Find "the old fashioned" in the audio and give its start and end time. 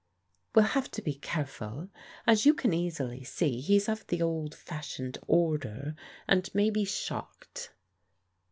4.07-5.19